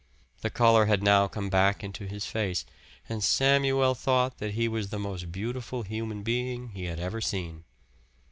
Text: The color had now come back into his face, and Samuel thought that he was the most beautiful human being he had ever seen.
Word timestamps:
The 0.41 0.49
color 0.49 0.87
had 0.87 1.03
now 1.03 1.27
come 1.27 1.51
back 1.51 1.83
into 1.83 2.07
his 2.07 2.25
face, 2.25 2.65
and 3.07 3.23
Samuel 3.23 3.93
thought 3.93 4.39
that 4.39 4.55
he 4.55 4.67
was 4.67 4.89
the 4.89 4.97
most 4.97 5.31
beautiful 5.31 5.83
human 5.83 6.23
being 6.23 6.69
he 6.69 6.85
had 6.85 6.99
ever 6.99 7.21
seen. 7.21 7.65